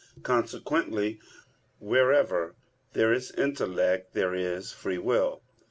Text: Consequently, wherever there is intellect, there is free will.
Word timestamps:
Consequently, 0.23 1.19
wherever 1.79 2.55
there 2.93 3.13
is 3.13 3.29
intellect, 3.33 4.15
there 4.15 4.33
is 4.33 4.71
free 4.71 4.97
will. 4.97 5.43